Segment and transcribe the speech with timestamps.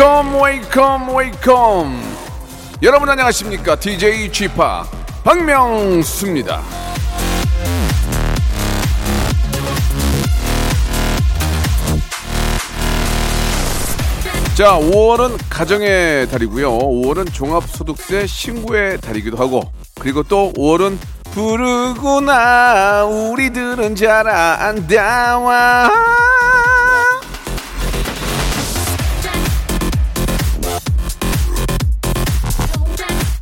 [0.00, 2.02] Welcome welcome welcome
[2.82, 3.78] 여러분 안녕하십니까?
[3.78, 4.48] DJ G-Park
[5.22, 6.62] 박명수입니다.
[14.54, 16.70] 자 5월은 가정의 달이고요.
[16.78, 20.96] 5월은 종합소득세 신고의 달이기도 하고 그리고 또 5월은
[21.30, 25.90] 푸르구나 우리들은 자란다 와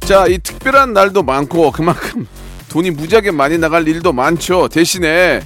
[0.09, 2.27] 자, 이 특별한 날도 많고 그만큼
[2.71, 4.69] 돈이 무지하게 많이 나갈 일도 많죠.
[4.69, 5.43] 대신에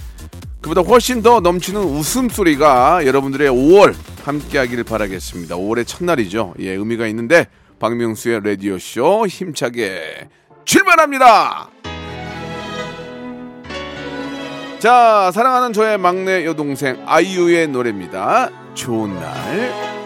[0.61, 5.57] 그보다 훨씬 더 넘치는 웃음소리가 여러분들의 5월 함께 하기를 바라겠습니다.
[5.57, 6.55] 5월의 첫날이죠.
[6.61, 7.49] 예, 의미가 있는데
[7.81, 10.29] 박명수의 라디오쇼 힘차게
[10.65, 11.69] 출발합니다.
[14.79, 18.51] 자, 사랑하는 저의 막내 여동생 아이유의 노래입니다.
[18.75, 20.02] 좋은 날.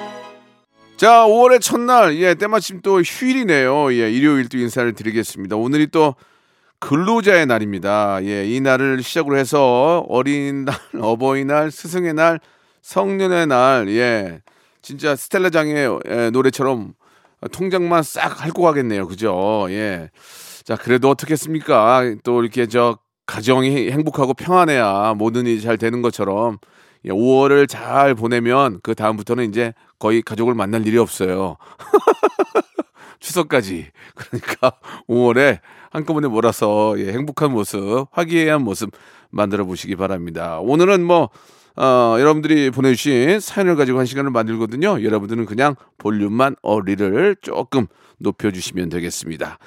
[0.97, 3.92] 자, 5월의 첫날, 예, 때마침 또 휴일이네요.
[3.92, 5.55] 예, 일요일 또 인사를 드리겠습니다.
[5.55, 6.14] 오늘이 또
[6.78, 8.25] 근로자의 날입니다.
[8.25, 12.41] 예, 이 날을 시작으로 해서 어린이날, 어버이날, 스승의 날,
[12.80, 14.41] 성년의 날, 예,
[14.80, 16.94] 진짜 스텔라 장의 예, 노래처럼
[17.52, 19.06] 통장만 싹 핥고 가겠네요.
[19.06, 19.67] 그죠?
[19.69, 20.08] 예.
[20.64, 22.14] 자, 그래도 어떻겠습니까?
[22.24, 26.56] 또 이렇게 저 가정이 행복하고 평안해야 모든 일이 잘 되는 것처럼
[27.05, 31.56] 예, 5월을 잘 보내면 그 다음부터는 이제 거의 가족을 만날 일이 없어요.
[33.20, 33.86] 추석까지.
[34.14, 34.72] 그러니까
[35.08, 38.90] 5월에 한꺼번에 몰아서 예, 행복한 모습, 화기애애한 모습
[39.30, 40.58] 만들어 보시기 바랍니다.
[40.61, 41.30] 오늘은 뭐
[41.77, 45.02] 어, 여러분들이 보내주신 사연을 가지고 한 시간을 만들거든요.
[45.02, 47.86] 여러분들은 그냥 볼륨만 어리를 조금
[48.18, 49.58] 높여주시면 되겠습니다.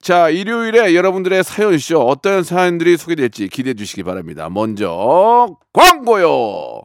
[0.00, 4.48] 자, 일요일에 여러분들의 사연쇼 어떤 사연들이 소개될지 기대해 주시기 바랍니다.
[4.48, 6.84] 먼저 광고요.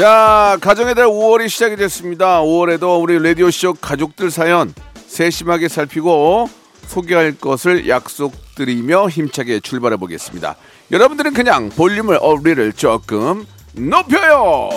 [0.00, 2.40] 자, 가정의 달 5월이 시작이 됐습니다.
[2.40, 6.48] 5월에도 우리 라디오쇼 가족들 사연 세심하게 살피고
[6.86, 10.56] 소개할 것을 약속드리며 힘차게 출발해 보겠습니다.
[10.90, 13.44] 여러분들은 그냥 볼륨을 어리를 조금
[13.74, 14.70] 높여요.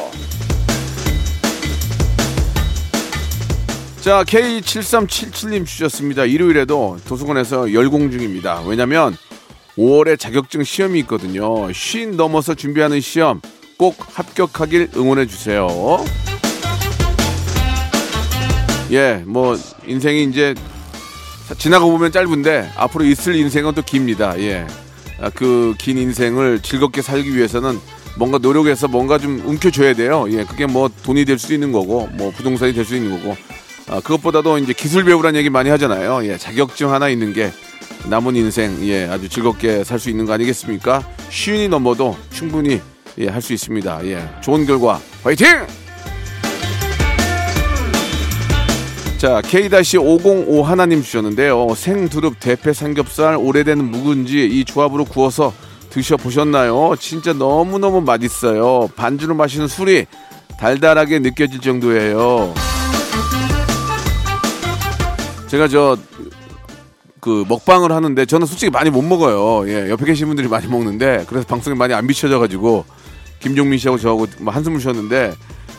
[4.02, 6.26] 자, K7377님 주셨습니다.
[6.26, 8.62] 일요일에도 도서관에서 열공 중입니다.
[8.68, 9.16] 왜냐면
[9.78, 11.72] 5월에 자격증 시험이 있거든요.
[11.72, 13.40] 쉰 넘어서 준비하는 시험
[13.84, 15.68] 꼭 합격하길 응원해 주세요.
[18.92, 20.56] 예, 뭐 인생이 이제
[21.58, 24.40] 지나가 보면 짧은데 앞으로 있을 인생은 또 깁니다.
[24.40, 24.66] 예,
[25.36, 27.78] 그긴 인생을 즐겁게 살기 위해서는
[28.18, 30.28] 뭔가 노력해서 뭔가 좀 움켜줘야 돼요.
[30.30, 33.36] 예, 그게 뭐 돈이 될수 있는 거고, 뭐 부동산이 될 수 있는 거고,
[33.90, 36.26] 아, 그것보다도 이제 기술 배우라는 얘기 많이 하잖아요.
[36.26, 37.52] 예, 자격증 하나 있는 게
[38.08, 41.04] 남은 인생, 예, 아주 즐겁게 살 수 있는 거 아니겠습니까?
[41.30, 42.80] 쉬운이 넘어도 충분히
[43.20, 44.06] 예, 할 수 있습니다.
[44.06, 45.48] 예, 좋은 결과 화이팅!
[49.18, 51.74] 자, K-505 하나님 주셨는데요.
[51.76, 55.54] 생두릅 대패 삼겹살 오래된 묵은지 이 조합으로 구워서
[55.92, 56.96] 드셔보셨나요?
[57.00, 58.90] 진짜 너무너무 맛있어요.
[58.98, 60.08] 반주로 마시는 술이
[60.60, 62.54] 달달하게 느껴질 정도예요.
[65.48, 65.96] 제가 저,
[67.22, 69.70] 그, 먹방을 하는데 저는 솔직히 많이 못 먹어요.
[69.72, 72.84] 예, 옆에 계신 분들이 많이 먹는데 그래서 방송에 많이 안 비춰져가지고
[73.44, 75.34] 김종민 씨하고 저하고 뭐 한숨을 쉬었는데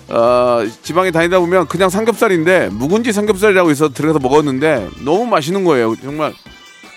[0.09, 5.97] 어, 지방에 다니다 보면 그냥 삼겹살인데 묵은지 삼겹살이라고 해서 들어가서 먹었는데 너무 맛있는 거예요.
[5.97, 6.35] 정말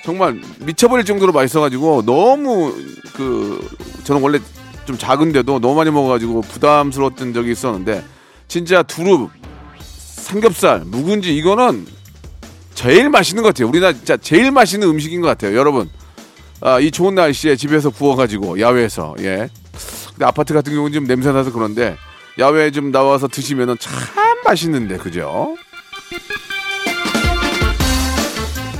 [0.03, 2.73] 정말 미쳐버릴 정도로 맛있어가지고 너무
[3.15, 3.65] 그
[4.03, 4.39] 저는 원래
[4.85, 8.03] 좀 작은데도 너무 많이 먹어가지고 부담스러웠던 적이 있었는데
[8.49, 9.29] 진짜 두릅
[9.79, 11.87] 삼겹살 묵은지 이거는
[12.73, 13.69] 제일 맛있는 것 같아요.
[13.69, 15.57] 우리나라 진짜 제일 맛있는 음식인 것 같아요.
[15.57, 15.89] 여러분
[16.59, 19.49] 아, 이 좋은 날씨에 집에서 구워가지고 야외에서 예.
[20.17, 21.95] 근데 아파트 같은 경우는 좀 냄새 나서 그런데
[22.39, 23.93] 야외에 좀 나와서 드시면은 참
[24.45, 25.55] 맛있는데 그죠?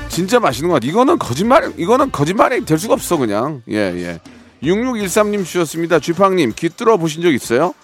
[0.10, 0.88] 진짜 맛있는 것 같아.
[0.88, 3.62] 이거는 거짓말, 이거는 거짓말이 될 수가 없어 그냥.
[3.69, 4.19] 예 예.
[4.63, 6.00] 6613님 주셨습니다.
[6.00, 7.75] 쥐팡님, 귀 뚫어 보신 적 있어요?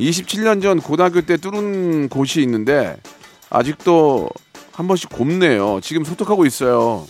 [0.00, 2.96] 27년 전 고등학교 때 뚫은 곳이 있는데
[3.50, 4.30] 아직도
[4.72, 5.80] 한 번씩 곱네요.
[5.82, 7.06] 지금 소독하고 있어요.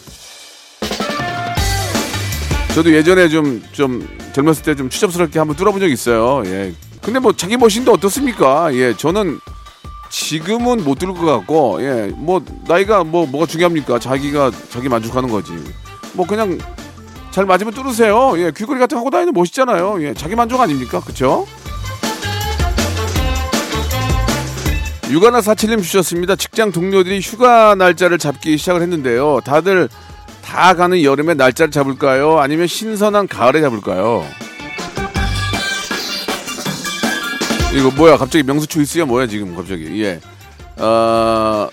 [2.75, 6.43] 저도 예전에 좀, 좀 젊었을 때 좀 추접스럽게 한번 뚫어본 적 있어요.
[6.47, 6.73] 예.
[7.03, 8.75] 근데 뭐 자기 멋인데 어떻습니까?
[8.75, 9.39] 예, 저는
[10.11, 13.99] 지금은 못 뚫을 것 같고, 예, 뭐 나이가 뭐 뭐가 중요합니까?
[13.99, 15.53] 자기가 자기 만족하는 거지.
[16.15, 16.59] 뭐 그냥
[17.31, 18.33] 잘 맞으면 뚫으세요.
[18.39, 20.03] 예, 귀걸이 같은 거 하고 다니는 멋있잖아요.
[20.03, 21.01] 예, 자기 만족 아닙니까?
[21.01, 21.47] 그쵸?
[25.11, 26.35] 육아나 사칠님 주셨습니다.
[26.35, 29.41] 직장 동료들이 휴가 날짜를 잡기 시작을 했는데요.
[29.45, 29.89] 다들
[30.45, 32.39] 다 가는 여름에 날짜를 잡을까요?
[32.39, 34.25] 아니면 신선한 가을에 잡을까요?
[37.75, 38.17] 이거 뭐야?
[38.17, 40.03] 갑자기 명수 초이스야 뭐야 지금 갑자기?
[40.03, 40.21] 예.
[40.77, 41.69] 어,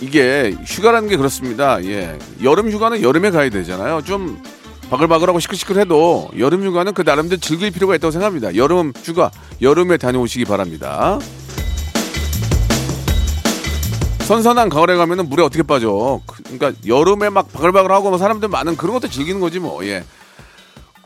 [0.00, 1.82] 이게 휴가라는 게 그렇습니다.
[1.84, 2.18] 예.
[2.42, 4.02] 여름 휴가는 여름에 가야 되잖아요.
[4.04, 4.42] 좀
[4.90, 8.56] 바글바글하고 시끌시끌해도 여름 휴가는 그 나름대로 즐길 필요가 있다고 생각합니다.
[8.56, 9.30] 여름 휴가
[9.62, 11.18] 여름에 다녀오시기 바랍니다.
[14.26, 16.20] 선선한 가을에 가면은 물에 어떻게 빠져?
[16.26, 19.84] 그- 그러니까 여름에 막 바글바글하고 뭐 사람들 많은 그런 것도 즐기는 거지 뭐.
[19.86, 20.04] 예.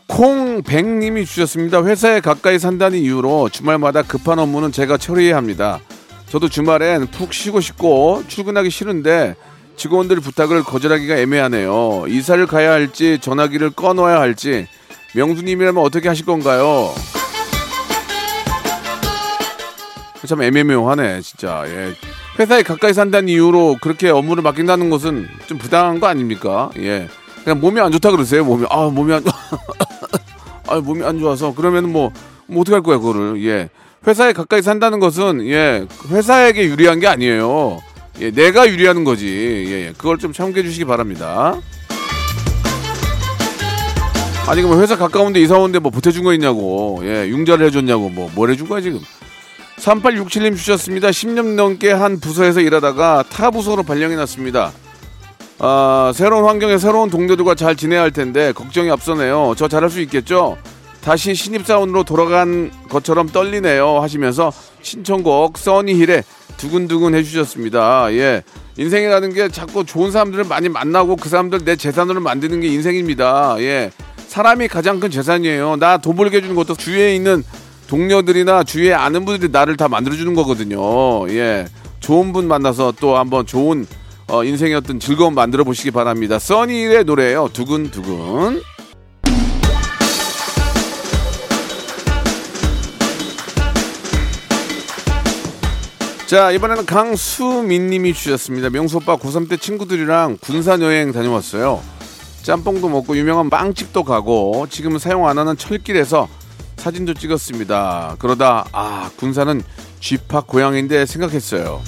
[0.07, 1.83] 콩백님이 주셨습니다.
[1.83, 5.79] 회사에 가까이 산다는 이유로 주말마다 급한 업무는 제가 처리해야 합니다.
[6.29, 9.35] 저도 주말엔 푹 쉬고 싶고 출근하기 싫은데
[9.77, 12.05] 직원들 부탁을 거절하기가 애매하네요.
[12.07, 14.67] 이사를 가야 할지 전화기를 꺼놓아야 할지
[15.13, 16.91] 명수님이라면 어떻게 하실 건가요?
[20.25, 21.63] 참 애매모호하네 진짜.
[21.67, 21.93] 예.
[22.39, 26.69] 회사에 가까이 산다는 이유로 그렇게 업무를 맡긴다는 것은 좀 부당한 거 아닙니까?
[26.77, 27.07] 예.
[27.43, 28.43] 그냥 몸이 안 좋다 그러세요.
[28.45, 29.23] 몸이 아 몸이 안
[30.67, 31.53] 아, 몸이 안 좋아서.
[31.53, 32.11] 그러면 뭐,
[32.47, 33.43] 뭐 어떻게 할 거야 그거를.
[33.45, 33.69] 예.
[34.07, 37.79] 회사에 가까이 산다는 것은 예 회사에게 유리한 게 아니에요.
[38.21, 39.27] 예 내가 유리하는 거지.
[39.27, 39.93] 예, 예.
[39.97, 41.55] 그걸 좀 참고해 주시기 바랍니다.
[44.47, 47.01] 아니 그럼 회사 가까운데 이사 오는데 뭐 보태준 거 있냐고.
[47.03, 48.09] 예 융자를 해줬냐고.
[48.09, 48.99] 뭐 뭘 해준 거야 지금
[49.81, 54.71] 3867님 주셨습니다 10년 넘게 한 부서에서 일하다가 타 부서로 발령이 났습니다
[55.63, 59.53] 아, 새로운 환경에 새로운 동료들과 잘 지내야 할 텐데 걱정이 앞서네요.
[59.55, 60.57] 저 잘할 수 있겠죠?
[61.03, 63.99] 다시 신입사원으로 돌아간 것처럼 떨리네요.
[63.99, 64.51] 하시면서
[64.81, 66.23] 신청곡 써니힐의
[66.57, 68.11] 두근두근 해주셨습니다.
[68.13, 68.41] 예.
[68.77, 73.57] 인생이라는 게 자꾸 좋은 사람들을 많이 만나고 그 사람들 내 재산으로 만드는 게 인생입니다.
[73.59, 73.91] 예.
[74.29, 75.75] 사람이 가장 큰 재산이에요.
[75.75, 77.43] 나 돈 벌게 해주는 것도 주위에 있는
[77.91, 81.27] 동료들이나 주위에 아는 분들이 나를 다 만들어주는 거거든요.
[81.27, 81.67] 예.
[81.99, 83.85] 좋은 분 만나서 또 한번 좋은
[84.29, 86.39] 어, 인생의 어떤 즐거움 만들어 보시기 바랍니다.
[86.39, 87.49] 써니의 노래예요.
[87.51, 88.61] 두근두근.
[96.27, 98.69] 자 이번에는 강수민님이 주셨습니다.
[98.69, 101.81] 명수 오빠 고3 때 친구들이랑 군산 여행 다녀왔어요.
[102.43, 106.29] 짬뽕도 먹고 유명한 빵집도 가고 지금은 사용 안 하는 철길에서
[106.81, 108.15] 사진도 찍었습니다.
[108.17, 109.61] 그러다 아 군산은
[109.99, 111.79] 쥐팍 고향인데 생각했어요.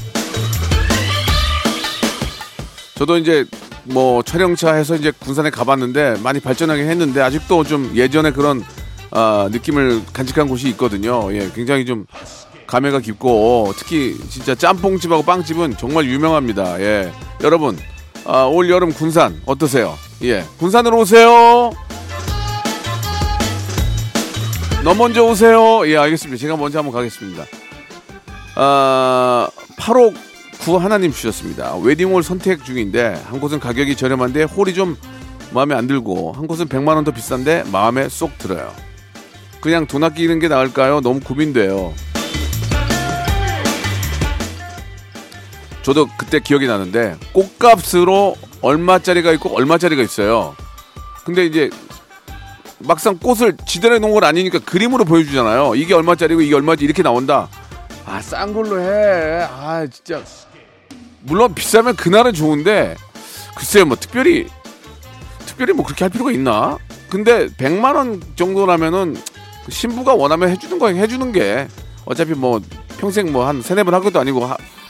[2.94, 3.44] 저도 이제
[3.86, 8.64] 뭐 촬영차 해서 이제 군산에 가봤는데 많이 발전하긴 했는데 아직도 좀 예전에 그런
[9.10, 11.34] 아, 느낌을 간직한 곳이 있거든요.
[11.34, 12.06] 예, 굉장히 좀
[12.68, 16.80] 감회가 깊고 특히 진짜 짬뽕집하고 빵집은 정말 유명합니다.
[16.82, 17.80] 예, 여러분
[18.26, 19.98] 아, 올 여름 군산 어떠세요?
[20.22, 21.72] 예, 군산으로 오세요.
[24.84, 25.88] 너 먼저 오세요.
[25.88, 26.40] 예, 알겠습니다.
[26.42, 27.46] 제가 먼저 한번 가겠습니다.
[28.56, 29.48] 아,
[29.80, 30.14] 8호
[30.60, 31.76] 구 하나님 주셨습니다.
[31.78, 34.98] 웨딩홀 선택 중인데 한 곳은 가격이 저렴한데 홀이 좀
[35.52, 38.74] 마음에 안 들고 한 곳은 100만 원 더 비싼데 마음에 쏙 들어요.
[39.62, 41.00] 그냥 돈 아끼는 게 나을까요?
[41.02, 41.94] 너무 고민돼요.
[45.82, 50.56] 저도 그때 기억이 나는데 꽃값으로 얼마짜리가 있고 얼마짜리가 있어요.
[51.26, 51.70] 근데 이제
[52.86, 55.76] 막상 꽃을 지대로 놓은 건 아니니까 그림으로 보여주잖아요.
[55.76, 57.48] 이게 얼마짜리고 이게 얼마짜리 이렇게 나온다.
[58.06, 59.44] 아, 싼 걸로 해.
[59.50, 60.22] 아, 진짜.
[61.22, 62.96] 물론 비싸면 그날은 좋은데
[63.56, 64.48] 글쎄요, 뭐 특별히
[65.46, 66.78] 특별히 뭐 그렇게 할 필요가 있나?
[67.10, 69.16] 근데 100만 원 정도라면은
[69.70, 71.68] 신부가 원하면 해주는 거 해주는 게
[72.06, 72.60] 어차피 뭐
[72.98, 74.46] 평생 뭐 한 세네 번할 것도 아니고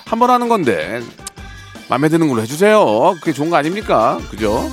[0.06, 1.02] 한 번 하는 건데
[1.90, 3.16] 마음에 드는 걸로 해주세요.
[3.20, 4.20] 그게 좋은 거 아닙니까?
[4.32, 4.70] 그죠?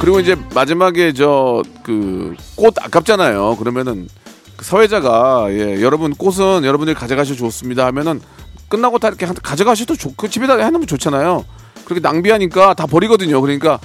[0.00, 3.56] 그리고 이제 마지막에 저 그 꽃 아깝잖아요.
[3.58, 4.08] 그러면은
[4.56, 8.20] 그 사회자가 예, 여러분 꽃은 여러분들이 가져가셔도 좋습니다 하면은
[8.68, 11.44] 끝나고 다 이렇게 한- 가져가셔도 좋, 그 집에다 해놓으면 좋잖아요.
[11.84, 13.40] 그렇게 낭비하니까 다 버리거든요.
[13.40, 13.78] 그러니까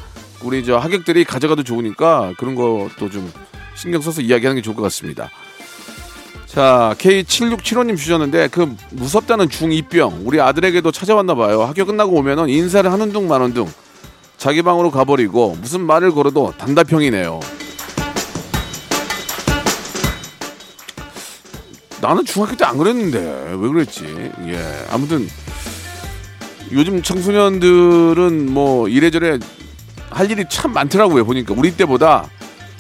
[0.44, 3.32] 우리 저 하객들이 가져가도 좋으니까 그런 것도 좀
[3.76, 5.30] 신경 써서 이야기하는 게 좋을 것 같습니다.
[6.46, 11.64] 자, K7675님 주셨는데 그 무섭다는 중2병 우리 아들에게도 찾아왔나 봐요.
[11.64, 13.68] 학교 끝나고 오면은 인사를 하는 둥 마는 둥
[14.40, 17.42] 자기 방으로 가버리고 무슨 말을 걸어도 단답형이네요.
[22.02, 23.20] 나는 중학교 때 안 그랬는데
[23.60, 24.06] 왜 그랬지?
[24.48, 25.28] 예, 아무튼
[26.72, 29.38] 요즘 청소년들은 뭐 이래저래
[30.10, 32.30] 할 일이 참 많더라고요 보니까 우리 때보다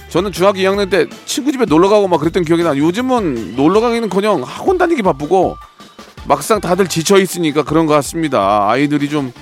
[0.08, 2.75] 저는 중학교 2학년 때 친구 집에 놀러 가고 막 그랬던 기억이 나.
[2.78, 5.58] 요즘은 놀러 가기는커녕 학원 다니기 바쁘고
[6.25, 8.70] 막상 다들 지쳐 있으니까 그런 것 같습니다.
[8.70, 9.34] 아이들이 좀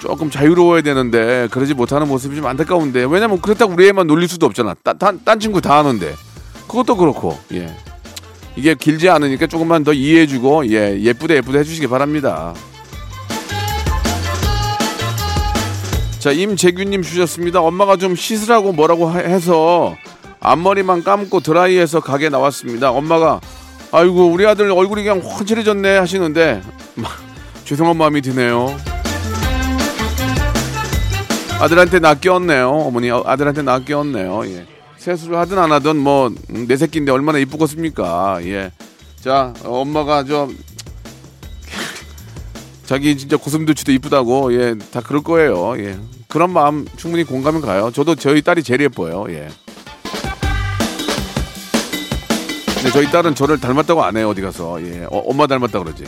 [0.00, 4.74] 조금 자유로워야 되는데 그러지 못하는 모습이 좀 안타까운데 왜냐면 그렇다고 우리 애만 놀릴 수도 없잖아.
[4.82, 6.14] 딴, 딴, 딴 친구 다 하는데
[6.68, 7.74] 그것도 그렇고 예
[8.56, 12.54] 이게 길지 않으니까 조금만 더 이해해주고 예 예쁘다 예쁘다 해주시기 바랍니다.
[16.18, 17.60] 자, 임재균님 주셨습니다.
[17.60, 19.96] 엄마가 좀 씻으라고 뭐라고 하- 해서
[20.40, 22.90] 앞머리만 감고 드라이해서 가게 나왔습니다.
[22.90, 23.40] 엄마가
[23.92, 26.60] 아이고 우리 아들 얼굴이 그냥 훤칠해졌네 하시는데
[26.96, 27.08] 마,
[27.64, 28.76] 죄송한 마음이 드네요.
[31.60, 32.68] 아들한테 낚였네요.
[32.70, 34.46] 어머니 어, 아들한테 낚였네요.
[34.46, 34.66] 예.
[34.96, 38.38] 세수를 하든 안 하든 뭐 내 새끼인데 얼마나 이쁘겠습니까?
[38.44, 38.72] 예.
[39.20, 40.56] 자, 어, 엄마가 좀
[42.86, 48.14] 자기 진짜 고슴도치도 이쁘다고 예 다 그럴 거예요 예 그런 마음 충분히 공감이 가요 저도
[48.14, 49.48] 저희 딸이 제일 예뻐요 예
[52.76, 56.04] 근데 저희 딸은 저를 닮았다고 안 해요 어디 가서 예 어, 엄마 닮았다 그러지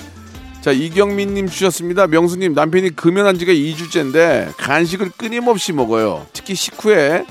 [0.60, 7.24] 자 이경민님 주셨습니다 명수님 남편이 금연한 지가 2주째인데 간식을 끊임없이 먹어요 특히 식후에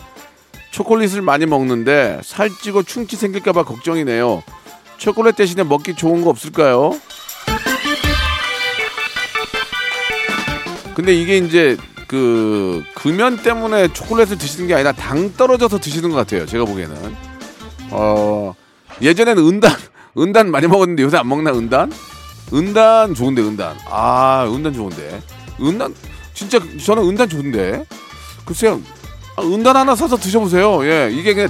[0.71, 4.43] 초콜릿을 많이 먹는데 살찌고 충치 생길까봐 걱정이네요
[4.97, 6.91] 초콜릿 대신에 먹기 좋은 거 없을까요?
[10.93, 11.77] 근데 이게 이제
[12.09, 16.45] 그 금연 때문에 초콜릿을 드시는 게 아니라 당 떨어져서 드시는 것 같아요.
[16.45, 17.15] 제가 보기에는.
[17.91, 18.53] 어
[19.01, 19.71] 예전에는 은단
[20.19, 21.91] 은단 많이 먹었는데 요새 안 먹나 은단?
[22.53, 23.77] 은단 좋은데 은단.
[23.89, 25.21] 아 은단 좋은데.
[25.61, 25.93] 은단
[26.33, 27.85] 진짜 저는 은단 좋은데.
[28.45, 28.81] 글쎄요.
[29.35, 30.85] 아, 은단 하나 사서 드셔보세요.
[30.85, 31.49] 예 이게 그냥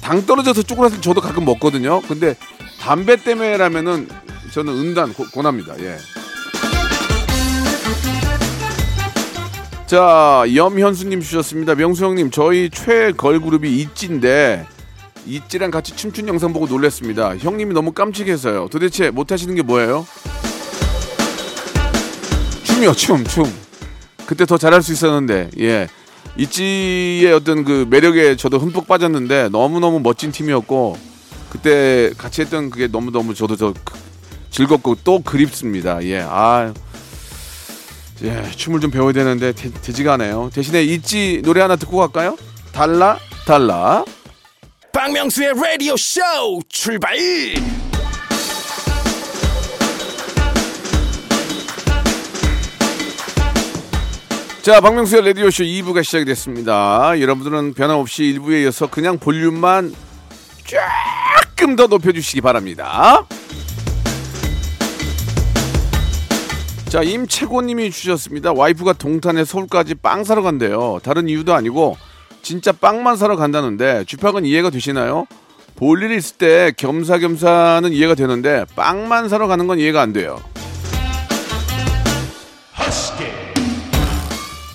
[0.00, 2.00] 당 떨어져서 초콜릿을 저도 가끔 먹거든요.
[2.02, 2.36] 근데
[2.80, 4.08] 담배 때문에라면은
[4.52, 5.74] 저는 은단 고, 권합니다.
[5.80, 5.96] 예.
[9.86, 11.74] 자, 염현수님 주셨습니다.
[11.74, 14.66] 명수 형님, 저희 최 걸 그룹이 있지인데
[15.26, 17.36] 있지랑 같이 춤춘 영상 보고 놀랐습니다.
[17.36, 18.68] 형님이 너무 깜찍해서요.
[18.70, 20.06] 도대체 못하시는 게 뭐예요?
[22.64, 23.44] 춤이요, 춤, 춤.
[24.26, 25.88] 그때 더 잘할 수 있었는데, 예.
[26.36, 30.98] 있지의 어떤 그 매력에 저도 흠뻑 빠졌는데 너무너무 멋진 팀이었고
[31.48, 33.94] 그때 같이 했던 그게 너무너무 저도 저 그-
[34.50, 36.02] 즐겁고 또 그립습니다.
[36.04, 36.20] 예.
[36.28, 36.74] 아,
[38.24, 40.50] 예, 춤을 좀 배워야 되는데 되, 되지가 않아요.
[40.52, 42.36] 대신에 있지 노래 하나 듣고 갈까요?
[42.72, 44.04] 달라 달라.
[44.94, 46.20] 박명수의 라디오 쇼
[46.68, 47.16] 출발
[54.62, 57.20] 자, 박명수의 라디오쇼 2부가 시작이 됐습니다.
[57.20, 59.92] 여러분들은 변함없이 1부에 이어서 그냥 볼륨만
[60.64, 63.26] 조금 더 높여주시기 바랍니다.
[66.88, 68.52] 자, 임채고님이 주셨습니다.
[68.52, 71.00] 와이프가 동탄에 서울까지 빵 사러 간대요.
[71.02, 71.98] 다른 이유도 아니고
[72.44, 75.26] 진짜 빵만 사러 간다는데 주팍은 이해가 되시나요?
[75.76, 80.38] 볼 일이 있을 때 겸사겸사는 이해가 되는데 빵만 사러 가는 건 이해가 안 돼요.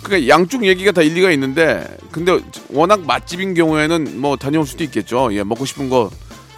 [0.03, 5.29] 그러니까 양쪽 얘기가 다 일리가 있는데 근데 워낙 맛집인 경우에는 뭐 다녀올 수도 있겠죠.
[5.33, 6.09] 예, 먹고 싶은 거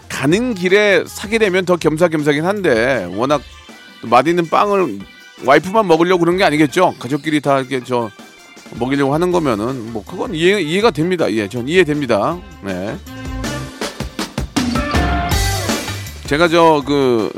[0.07, 3.41] 가는 길에 사게 되면 더 겸사겸사긴 한데 워낙
[4.01, 4.99] 또 맛있는 빵을
[5.45, 6.95] 와이프만 먹으려고 그런 게 아니겠죠.
[6.99, 8.09] 가족끼리 다 이렇게 저
[8.79, 11.31] 먹이려고 하는 거면은 뭐 그건 이해 이해가 됩니다.
[11.31, 12.37] 예, 전 이해됩니다.
[12.63, 12.95] 네.
[16.27, 17.31] 제가 저 그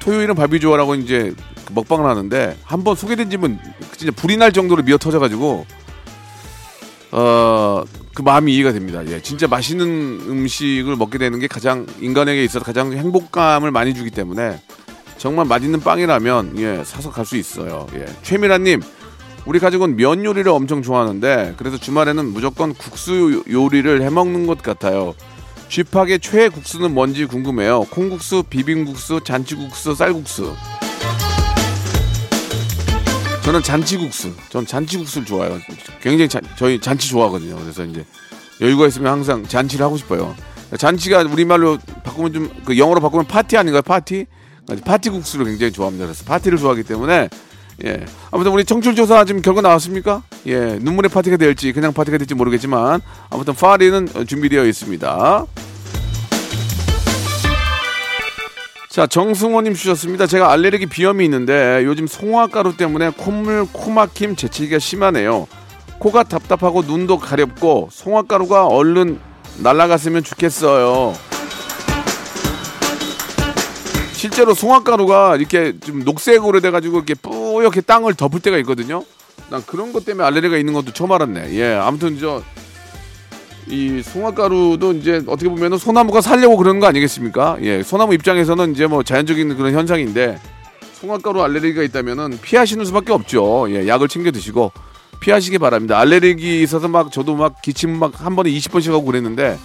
[0.00, 1.32] 토요일은 바비주어라고 이제
[1.64, 3.58] 그 먹방을 하는데 한 번 소개된 집은
[3.96, 5.66] 진짜 불이 날 정도로 미어 터져가지고
[7.12, 9.04] 어 그 마음이 이해가 됩니다.
[9.08, 9.86] 예, 진짜 맛있는
[10.28, 14.60] 음식을 먹게 되는 게 가장 인간에게 있어서 가장 행복감을 많이 주기 때문에
[15.18, 17.88] 정말 맛있는 빵이라면 예 사서 갈 수 있어요.
[17.96, 18.82] 예, 최미라님
[19.46, 25.14] 우리 가족은 면 요리를 엄청 좋아하는데 그래서 주말에는 무조건 국수 요리를 해 먹는 것 같아요.
[25.68, 27.82] 쥐팍의 최애 국수는 뭔지 궁금해요.
[27.90, 30.54] 콩국수, 비빔국수, 잔치국수, 쌀국수.
[33.44, 34.32] 저는 잔치국수.
[34.48, 35.58] 전 잔치국수를 좋아해요.
[36.00, 37.56] 굉장히 잔- 저희 잔치 좋아하거든요.
[37.56, 38.04] 그래서 이제
[38.62, 40.34] 여유가 있으면 항상 잔치를 하고 싶어요.
[40.78, 43.82] 잔치가 우리말로 바꾸면 좀 그 영어로 바꾸면 파티 아닌가요?
[43.82, 44.24] 파티?
[44.84, 46.06] 파티국수를 굉장히 좋아합니다.
[46.06, 47.28] 그래서 파티를 좋아하기 때문에
[47.84, 48.04] 예.
[48.30, 50.22] 아무튼 우리 청출 조사 지금 결과 나왔습니까?
[50.46, 50.78] 예.
[50.80, 53.00] 눈물의 파티가 될지 그냥 파티가 될지 모르겠지만
[53.30, 55.46] 아무튼 파리는 어, 준비되어 있습니다.
[58.94, 60.28] 자, 정승호님 주셨습니다.
[60.28, 65.48] 제가 알레르기 비염이 있는데 요즘 송화가루 때문에 콧물, 코막힘, 재채기가 심하네요.
[65.98, 69.18] 코가 답답하고 눈도 가렵고 송화가루가 얼른
[69.58, 71.33] 날아갔으면 좋겠어요.
[74.24, 79.04] 실제로 송화가루가 이렇게 좀 녹색으로 돼가지고 이렇게 뿌옇게 땅을 덮을 때가 있거든요.
[79.50, 81.52] 난 그런 것 때문에 알레르기가 있는 것도 처음 알았네.
[81.52, 82.42] 예, 아무튼 저
[83.66, 87.58] 이 송화가루도 이제 어떻게 보면은 소나무가 살려고 그러는 거 아니겠습니까?
[87.60, 90.38] 예, 소나무 입장에서는 이제 뭐 자연적인 그런 현상인데
[91.00, 93.66] 송화가루 알레르기가 있다면은 피하시는 수밖에 없죠.
[93.70, 94.72] 예, 약을 챙겨 드시고
[95.20, 95.98] 피하시기 바랍니다.
[95.98, 99.58] 알레르기 있어서 막 저도 막 기침 막 한 번에 20번씩 하고 그랬는데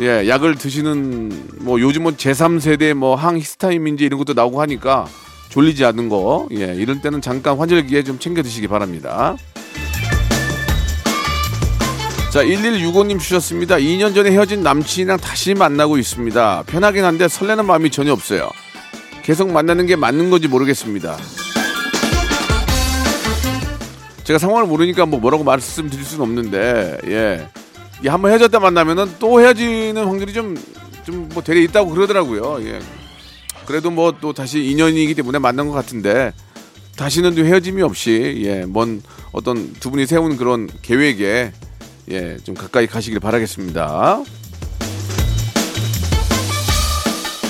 [0.00, 5.06] 예, 약을 드시는 뭐 요즘은 제3세대 뭐 항히스타민제 이런 것도 나오고 하니까
[5.48, 6.46] 졸리지 않는 거.
[6.52, 9.36] 예, 이럴 때는 잠깐 환절기에 좀 챙겨 드시기 바랍니다.
[12.32, 13.76] 자, 1165님 주셨습니다.
[13.76, 16.64] 2년 전에 헤어진 남친이랑 다시 만나고 있습니다.
[16.66, 18.50] 편하긴 한데 설레는 마음이 전혀 없어요.
[19.22, 21.16] 계속 만나는 게 맞는 건지 모르겠습니다.
[24.24, 27.48] 제가 상황을 모르니까 뭐 뭐라고 말씀드릴 수는 없는데, 예.
[28.06, 30.56] 한번 헤어졌다 만나면은 또 헤어지는 확률이 좀,
[31.04, 32.58] 좀 뭐 되려 있다고 그러더라고요.
[32.66, 32.78] 예.
[33.66, 36.32] 그래도 뭐 또 다시 인연이기 때문에 만난 것 같은데,
[36.96, 39.02] 다시는 또 헤어짐이 없이, 예, 먼
[39.32, 41.52] 어떤 두 분이 세운 그런 계획에,
[42.10, 44.22] 예, 좀 가까이 가시길 바라겠습니다.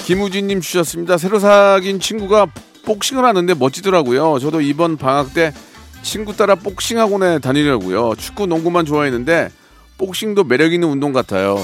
[0.07, 1.19] 김우진님 주셨습니다.
[1.19, 2.47] 새로 사귄 친구가
[2.85, 4.39] 복싱을 하는데 멋지더라고요.
[4.39, 5.53] 저도 이번 방학 때
[6.03, 8.15] 친구 따라 복싱 학원에 다니려고요.
[8.17, 9.51] 축구, 농구만 좋아했는데
[9.99, 11.59] 복싱도 매력 있는 운동 같아요.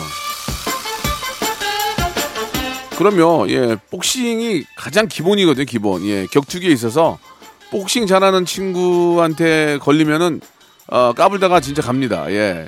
[2.98, 6.04] 그럼요, 예, 복싱이 가장 기본이거든요, 기본.
[6.06, 7.18] 예, 격투기에 있어서
[7.70, 10.40] 복싱 잘하는 친구한테 걸리면은
[10.88, 12.30] 어, 까불다가 진짜 갑니다.
[12.30, 12.66] 예.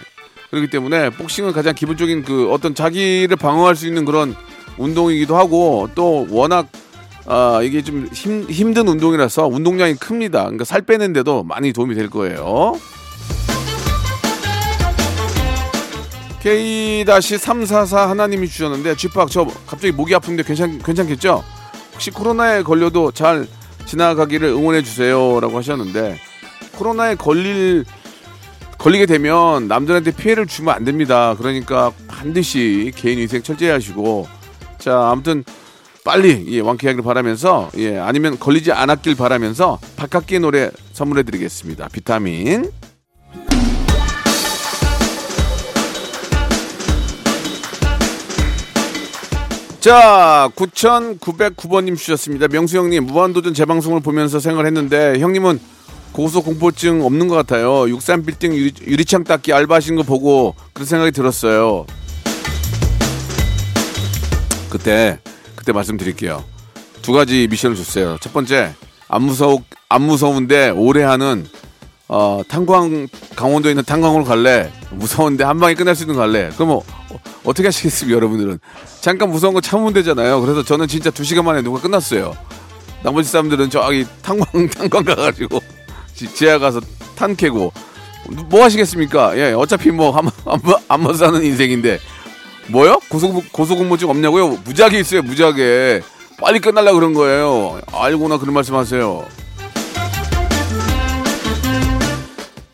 [0.51, 4.35] 그렇기 때문에 복싱은 가장 기본적인 그 어떤 자기를 방어할 수 있는 그런
[4.79, 6.69] 운동이기도 하고 또 워낙
[7.27, 10.43] 아 이게 좀 힘, 힘든 운동이라서 운동량이 큽니다.
[10.43, 12.79] 그러니까 살 빼는데도 많이 도움이 될 거예요.
[16.47, 21.43] K-344 하나님이 주셨는데 쥐팍 저 갑자기 목이 아픈데 괜찮 괜찮겠죠?
[21.93, 23.49] 혹시 코로나에 걸려도 잘
[23.85, 26.17] 지나가기를 응원해 주세요라고 하셨는데
[26.77, 27.85] 코로나에 걸릴
[28.79, 31.35] 걸리게 되면 남들한테 피해를 주면 안 됩니다.
[31.37, 34.29] 그러니까 반드시 개인 위생 철저히 하시고
[34.79, 35.43] 자 아무튼
[36.05, 41.89] 빨리 예, 완쾌하길 바라면서 예 아니면 걸리지 않았길 바라면서 박학기의 노래 선물해 드리겠습니다.
[41.89, 42.71] 비타민
[49.87, 52.49] 자, 9,909번님 주셨습니다.
[52.49, 55.61] 명수 형님, 무한도전 재방송을 보면서 생각했는데, 형님은
[56.11, 57.71] 고소 공포증 없는 것 같아요.
[57.85, 61.87] 63빌딩 유리, 유리 창 닦기 알바하시는 거 보고 그런 생각이 들었어요.
[64.71, 65.21] 그때,
[65.55, 66.43] 그때 말씀드릴게요.
[67.03, 68.19] 두 가지 미션을 줬어요.
[68.21, 68.75] 첫 번째,
[69.07, 71.47] 안 무서우, 안 무서운데 오래 하는,
[72.09, 74.71] 어, 탄광, 강원도에 있는 탄광으로 갈래?
[74.93, 76.51] 무서운데 한 방에 끝날 수 있는 거 갈래?
[76.55, 78.61] 그럼 뭐, 어, 어떻게 하시겠습니까, 여러분들은?
[79.01, 80.41] 잠깐 무서운 거 참으면 되잖아요.
[80.41, 82.37] 그래서 저는 진짜 두 시간 만에 누가 끝났어요.
[83.03, 85.61] 나머지 사람들은 저기 탄광, 탄광 가가지고,
[86.15, 86.81] 지- 지하 가서
[87.17, 87.73] 탄 캐고,
[88.51, 89.37] 뭐 하시겠습니까?
[89.37, 91.99] 예, 어차피 뭐, 한, 한, 번- 한번 사는 인생인데,
[92.69, 93.01] 뭐요?
[93.09, 94.59] 고소, 고소공포증 없냐고요?
[94.65, 96.03] 무지하게 있어요, 무지하게.
[96.41, 97.81] 빨리 끝날라 그런 거예요.
[97.93, 99.25] 알고나 그런 말씀 하세요.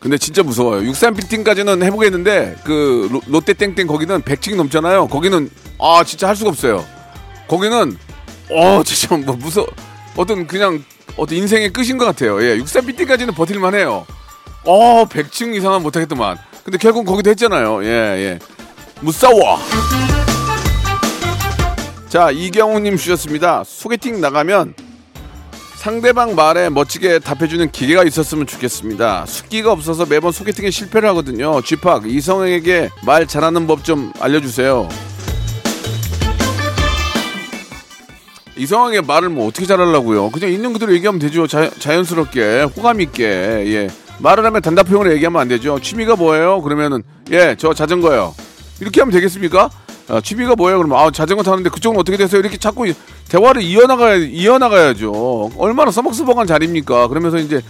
[0.03, 0.83] 근데 진짜 무서워요.
[0.85, 5.07] 63 빌딩까지는 해보겠는데, 그, 로- 롯데 땡땡 거기는 100층이 넘잖아요.
[5.07, 6.85] 거기는, 아, 진짜 할 수가 없어요.
[7.47, 7.97] 거기는,
[8.51, 9.65] 어, 진짜 뭐 무서,
[10.17, 10.83] 어떤 그냥,
[11.15, 12.43] 어떤 인생의 끝인 것 같아요.
[12.43, 14.05] 예, 63 빌딩까지는 버틸만 해요.
[14.65, 16.37] 어, 100층 이상은 못하겠더만.
[16.65, 17.85] 근데 결국 거기도 했잖아요.
[17.85, 18.39] 예, 예.
[18.99, 19.57] 무서워!
[22.09, 23.63] 자, 이경우님 주셨습니다.
[23.65, 24.73] 소개팅 나가면
[25.83, 29.25] 상대방 말에 멋지게 답해주는 기계가 있었으면 좋겠습니다.
[29.25, 31.61] 숙기가 없어서 매번 소개팅에 실패를 하거든요.
[31.61, 34.87] 쥐팍, 이성에게 말 잘하는 법 좀 알려주세요.
[38.55, 40.29] 이성에게 말을 뭐 어떻게 잘하려고요?
[40.29, 41.47] 그냥 있는 그대로 얘기하면 되죠.
[41.47, 43.89] 자, 자연스럽게, 호감 있게, 예.
[44.19, 45.81] 말을 하면 단답형으로 얘기하면 안 되죠.
[45.81, 46.61] 취미가 뭐예요?
[46.61, 48.33] 그러면은, 예, 저 자전거요.
[48.79, 49.69] 이렇게 하면 되겠습니까?
[50.13, 50.77] 아, 취미가 뭐예요?
[50.77, 52.39] 그러면, 아, 자전거 타는데 그쪽은 어떻게 되세요?
[52.39, 52.85] 이렇게 자꾸
[53.29, 55.51] 대화를 이어나가야, 이어나가야죠.
[55.57, 57.07] 얼마나 서먹서먹한 자리입니까?
[57.07, 57.61] 그러면서 이제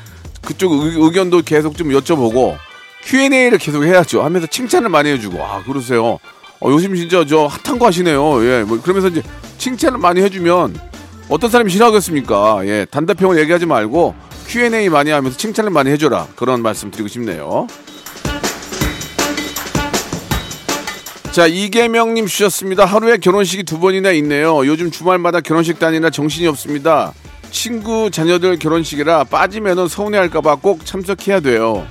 [0.42, 2.58] 그쪽 의, 의견도 계속 좀 여쭤보고,
[3.06, 4.24] Q&A를 계속 해야죠.
[4.24, 6.20] 하면서 칭찬을 많이 해주고, 아, 그러세요.
[6.60, 8.46] 어, 요즘 진짜 저 핫한 거 하시네요.
[8.46, 9.22] 예, 뭐, 그러면서 이제
[9.58, 10.78] 칭찬을 많이 해주면
[11.30, 12.66] 어떤 사람이 싫어하겠습니까?
[12.66, 14.16] 예, 단답형을 얘기하지 말고
[14.48, 16.28] Q&A 많이 하면서 칭찬을 많이 해줘라.
[16.36, 17.68] 그런 말씀 드리고 싶네요.
[21.34, 22.86] 자, 이계명님 주셨습니다.
[22.86, 24.68] 하루에 결혼식이 두 번이나 있네요.
[24.68, 27.12] 요즘 주말마다 결혼식 다니나 정신이 없습니다.
[27.50, 31.88] 친구 자녀들 결혼식이라 빠지면은 서운해할까봐 꼭 참석해야 돼요.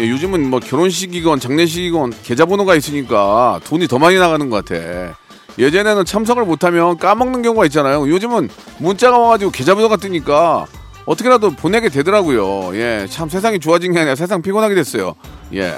[0.00, 5.16] 예, 요즘은 뭐 결혼식이건 장례식이건 계좌번호가 있으니까 돈이 더 많이 나가는 것 같아.
[5.60, 8.08] 예전에는 참석을 못하면 까먹는 경우가 있잖아요.
[8.08, 10.66] 요즘은 문자가 와가지고 계좌번호가 뜨니까
[11.04, 12.76] 어떻게라도 보내게 되더라고요.
[12.76, 15.14] 예, 참 세상이 좋아진 게 아니라 세상 피곤하게 됐어요.
[15.54, 15.76] 예.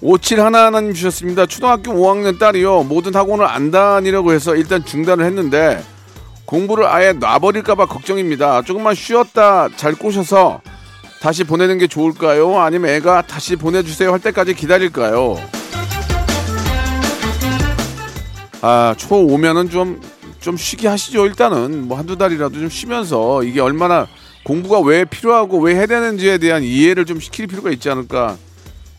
[0.00, 1.46] 57 하나하나님 주셨습니다.
[1.46, 2.84] 초등학교 5학년 딸이요.
[2.84, 5.82] 모든 학원을 안 다니려고 해서 일단 중단을 했는데
[6.44, 8.62] 공부를 아예 놔버릴까봐 걱정입니다.
[8.62, 10.60] 조금만 쉬었다 잘 꼬셔서
[11.20, 12.60] 다시 보내는 게 좋을까요?
[12.60, 15.36] 아니면 애가 다시 보내주세요 할 때까지 기다릴까요?
[18.60, 20.00] 아, 초 오면은 좀,
[20.40, 21.26] 좀 쉬게 하시죠.
[21.26, 24.06] 일단은 뭐 한두 달이라도 좀 쉬면서 이게 얼마나
[24.44, 28.36] 공부가 왜 필요하고 왜 해야 되는지에 대한 이해를 좀 시킬 필요가 있지 않을까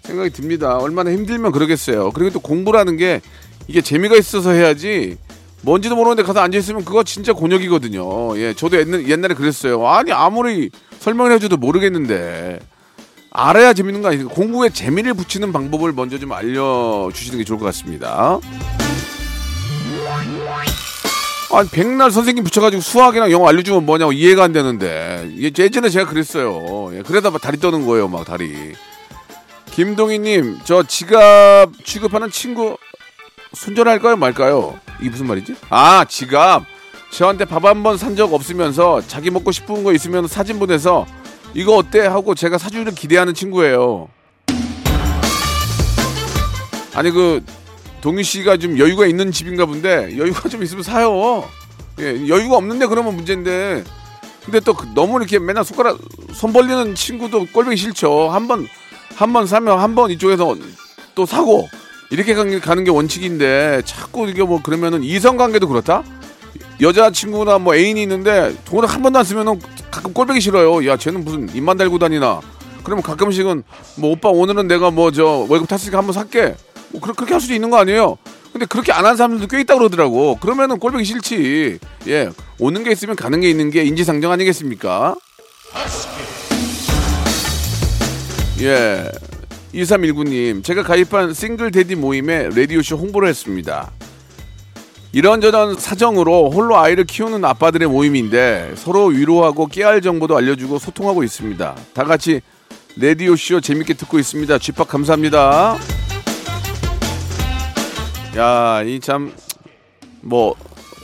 [0.09, 0.77] 생각이 듭니다.
[0.77, 2.11] 얼마나 힘들면 그러겠어요.
[2.11, 3.21] 그리고 또 공부라는 게
[3.67, 5.17] 이게 재미가 있어서 해야지
[5.61, 8.37] 뭔지도 모르는데 가서 앉아있으면 그거 진짜 곤욕이거든요.
[8.39, 9.85] 예, 저도 옛날, 옛날 에 그랬어요.
[9.87, 10.69] 아니, 아무리
[10.99, 12.59] 설명을 해줘도 모르겠는데.
[13.31, 14.29] 알아야 재밌는 거 아니에요.
[14.29, 18.39] 공부에 재미를 붙이는 방법을 먼저 좀 알려주시는 게 좋을 것 같습니다.
[21.51, 25.29] 아니, 백날 선생님 붙여가지고 수학이랑 영어 알려주면 뭐냐고 이해가 안 되는데.
[25.39, 26.89] 예, 예전에 제가 그랬어요.
[26.97, 28.73] 예, 그러다 막 다리 떠는 거예요, 막 다리.
[29.71, 32.77] 김동희님, 저 지갑 취급하는 친구
[33.53, 34.79] 손절할까요, 말까요?
[34.99, 35.55] 이게 무슨 말이지?
[35.69, 36.63] 아, 지갑.
[37.11, 41.07] 저한테 밥 한 번 산 적 없으면서 자기 먹고 싶은 거 있으면 사진 보내서
[41.55, 42.01] 이거 어때?
[42.05, 44.09] 하고 제가 사주기를 기대하는 친구예요.
[46.93, 47.43] 아니, 그,
[48.01, 51.47] 동희 씨가 좀 여유가 있는 집인가 본데 여유가 좀 있으면 사요.
[51.99, 53.83] 예, 여유가 없는데 그러면 문제인데.
[54.45, 55.97] 근데 또그 너무 이렇게 맨날 손가락
[56.33, 58.29] 손 벌리는 친구도 꼴보기 싫죠.
[58.29, 58.67] 한번
[59.19, 60.55] 한 번 사면 한 번 이쪽에서
[61.13, 61.67] 또 사고
[62.09, 66.03] 이렇게 가는 게 원칙인데 자꾸 이게 뭐 그러면은 이성 관계도 그렇다.
[66.81, 69.59] 여자친구나 뭐 애인이 있는데 돈을 한 번도 안 쓰면은
[69.91, 70.87] 가끔 꼴보기 싫어요.
[70.87, 72.39] 야, 쟤는 무슨 입만 달고 다니나.
[72.83, 73.63] 그러면 가끔씩은
[73.97, 76.55] 뭐 오빠 오늘은 내가 뭐 저 월급 탔으니까 한번 살게.
[76.89, 78.17] 뭐 그렇- 그렇게 할 수도 있는 거 아니에요?
[78.53, 80.37] 근데 그렇게 안 하는 사람들도 꽤 있다 그러더라고.
[80.37, 81.77] 그러면은 꼴보기 싫지.
[82.07, 82.29] 예.
[82.57, 85.15] 오는 게 있으면 가는 게 있는 게 인지상정 아니겠습니까?
[88.61, 89.09] 예.
[89.73, 93.91] 2319님, 제가 가입한 싱글 데디 모임에 라디오쇼 홍보를 했습니다.
[95.11, 101.75] 이런저런 사정으로 홀로 아이를 키우는 아빠들의 모임인데 서로 위로하고 깨알 정보도 알려주고 소통하고 있습니다.
[101.93, 102.41] 다 같이
[102.97, 104.57] 라디오 쇼 재밌게 듣고 있습니다.
[104.57, 105.77] 쥐팍 감사합니다.
[108.37, 109.33] 야, 이 참,
[110.21, 110.55] 뭐,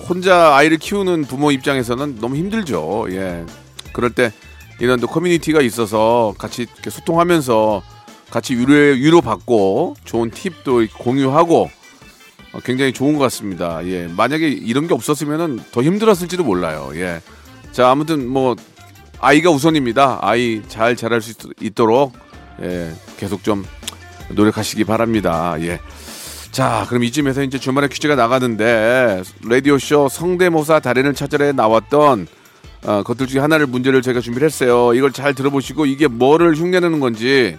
[0.10, 3.08] 혼자 아이를 키우는 부모 입장에서는 너무 힘들죠.
[3.12, 3.46] 예.
[3.94, 4.32] 그럴 때
[4.80, 7.82] 이런 또 커뮤니티가 있어서 같이 이렇게 소통하면서
[8.30, 11.70] 같이 위로, 위로 받고 좋은 팁도 공유하고
[12.54, 13.86] 어, 굉장히 좋은 것 같습니다.
[13.86, 14.08] 예.
[14.08, 16.90] 만약에 이런 게 없었으면 더 힘들었을지도 몰라요.
[16.96, 17.22] 예.
[17.72, 18.56] 자, 아무튼 뭐,
[19.20, 20.20] 아이가 우선입니다.
[20.22, 22.14] 아이 잘 자랄 수 있, 있도록,
[22.62, 22.94] 예.
[23.18, 23.66] 계속 좀
[24.30, 25.56] 노력하시기 바랍니다.
[25.60, 25.80] 예.
[26.52, 32.28] 자, 그럼 이쯤에서 이제 주말에 퀴즈가 나가는데 라디오 쇼 성대모사 달인을 찾아내 나왔던
[32.86, 34.94] 어, 것들 중에 하나를 문제를 제가 준비를 했어요.
[34.94, 37.58] 이걸 잘 들어보시고 이게 뭐를 흉내내는 건지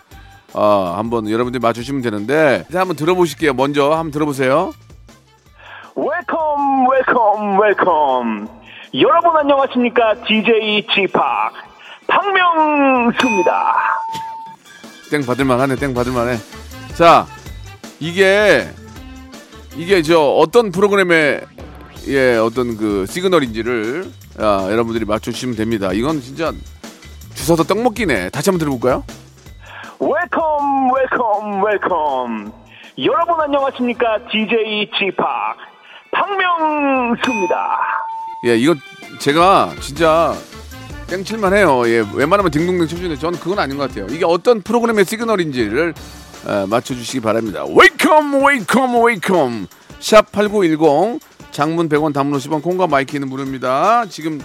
[0.52, 3.54] 어, 한번 여러분들이 맞추시면 되는데 자, 한번 들어보실게요.
[3.54, 4.72] 먼저 한번 들어보세요.
[5.96, 8.48] Welcome welcome welcome
[9.00, 11.22] 여러분 안녕하십니까 DJ G-Park
[12.06, 13.74] 박명수입니다
[15.10, 15.76] 땡 받을만하네.
[15.76, 16.36] 땡 받을만해.
[16.94, 17.26] 자,
[18.00, 18.68] 이게
[19.76, 21.42] 이게 저 어떤 프로그램의
[22.08, 25.92] 예 어떤 그 시그널인지를 아, 여러분들이 맞춰주시면 됩니다.
[25.92, 26.52] 이건 진짜
[27.34, 28.30] 주워서 떡 먹기네.
[28.30, 29.04] 다시 한번 들어볼까요?
[29.98, 32.52] welcome welcome welcome
[32.98, 35.56] 여러분 안녕하십니까 DJ G-Park
[36.10, 37.54] 박명수입니다
[38.44, 38.74] 예, 이거
[39.18, 40.34] 제가 진짜
[41.08, 41.82] 땡 칠 만 해요.
[41.86, 44.06] 예, 웬만하면 딩동댕 쳐주는데 저는 그건 아닌 것 같아요.
[44.10, 45.94] 이게 어떤 프로그램의 시그널인지를
[46.46, 47.64] 어, 맞춰주시기 바랍니다.
[47.64, 49.66] welcome, welcome, welcome.
[50.00, 54.06] 샵 8910 장문 100원 단문 50원 콩과 마이키는 무료입니다.
[54.08, 54.40] 지금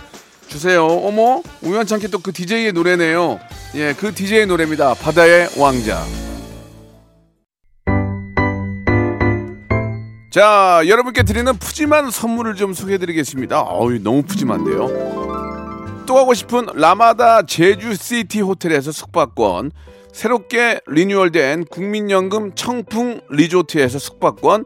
[0.47, 0.85] 주세요.
[0.85, 3.39] 어머, 우연찮게 또 그 DJ의 노래네요.
[3.75, 4.93] 예, 그 DJ의 노래입니다.
[4.95, 6.03] 바다의 왕자.
[10.29, 13.61] 자, 여러분께 드리는 푸짐한 선물을 좀 소개해드리겠습니다.
[13.61, 16.05] 어우, 너무 푸짐한데요.
[16.05, 19.71] 또 가고 싶은 라마다 제주시티 호텔에서 숙박권,
[20.13, 24.65] 새롭게 리뉴얼된 국민연금 청풍 리조트에서 숙박권,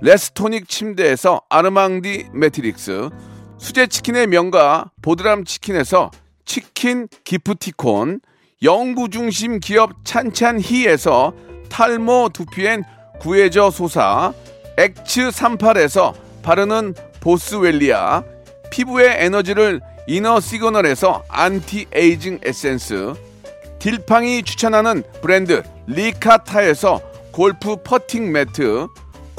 [0.00, 3.10] 레스토닉 침대에서 아르망디 매트릭스
[3.58, 6.10] 수제 치킨의 명가 보드람 치킨에서
[6.44, 8.20] 치킨 기프티콘
[8.62, 11.32] 영구 중심 기업 찬찬히에서
[11.68, 12.84] 탈모 두피엔
[13.20, 14.32] 구해저 소사
[14.76, 18.22] 엑츠 38에서 바르는 보스웰리아
[18.70, 23.14] 피부의 에너지를 이너 시그널에서 안티 에이징 에센스
[23.78, 27.00] 딜팡이 추천하는 브랜드 리카타에서
[27.32, 28.86] 골프 퍼팅 매트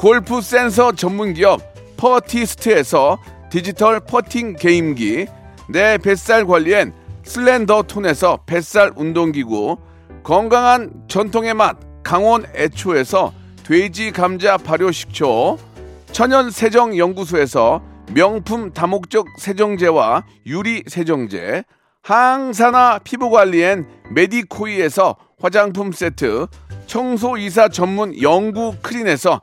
[0.00, 1.60] 골프 센서 전문 기업
[1.98, 3.18] 퍼티스트에서
[3.50, 5.26] 디지털 퍼팅 게임기
[5.68, 9.76] 내 뱃살 관리엔 슬렌더 톤에서 뱃살 운동기구
[10.22, 15.58] 건강한 전통의 맛 강원애초에서 돼지 감자 발효 식초
[16.12, 17.82] 천연 세정 연구소에서
[18.14, 21.64] 명품 다목적 세정제와 유리 세정제
[22.00, 26.46] 항산화 피부 관리엔 메디코이에서 화장품 세트
[26.86, 29.42] 청소이사 전문 영구 크린에서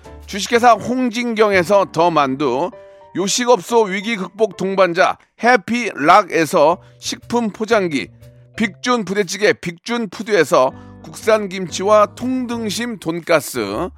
[0.31, 2.71] 주식회사 홍진경에서 더 만두
[3.17, 8.07] 요식업소 위기 극복 동반자 해피락에서 식품 포장기
[8.55, 10.71] 빅준 부대찌개 빅준 푸드에서
[11.03, 13.89] 국산 김치와 통등심 돈가스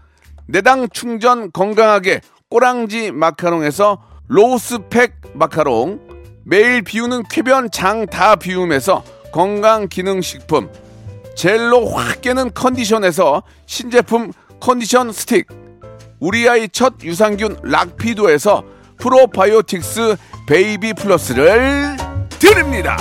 [0.47, 5.99] 내당 충전 건강하게 꼬랑지 마카롱에서 로스팩 마카롱
[6.45, 10.71] 매일 비우는 쾌변 장 다 비움에서 건강 기능 식품
[11.35, 15.61] 젤로 확 깨는 컨디션에서 신제품 컨디션 스틱
[16.23, 18.63] 우리 아이 첫 유산균 락피도에서
[18.97, 20.15] 프로바이오틱스
[20.47, 21.97] 베이비 플러스를
[22.39, 22.95] 드립니다.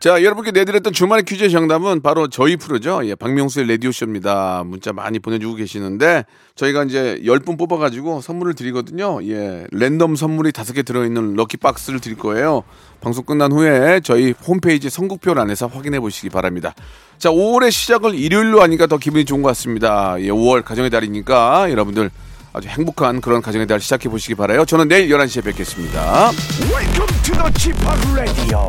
[0.00, 3.00] 자, 여러분께 내드렸던 주말의 퀴즈의 정답은 바로 저희 프로죠.
[3.06, 4.62] 예, 박명수의 라디오쇼입니다.
[4.64, 9.18] 문자 많이 보내주고 계시는데, 저희가 이제 10분 뽑아가지고 선물을 드리거든요.
[9.24, 12.62] 예, 랜덤 선물이 5개 들어있는 럭키박스를 드릴 거예요.
[13.00, 16.76] 방송 끝난 후에 저희 홈페이지 선곡표란에서 확인해 보시기 바랍니다.
[17.18, 20.14] 자, 5월의 시작을 일요일로 하니까 더 기분이 좋은 것 같습니다.
[20.20, 22.12] 예, 5월 가정의 달이니까 여러분들
[22.58, 24.64] 아주 행복한 그런 가정의 달 시작해 보시기 바라요.
[24.64, 26.32] 저는 내일 11시에 뵙겠습니다.
[26.68, 27.78] Welcome to the Chip
[28.12, 28.68] Radio.